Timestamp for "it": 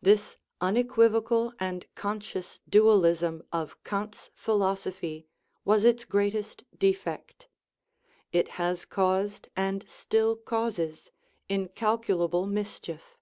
8.32-8.48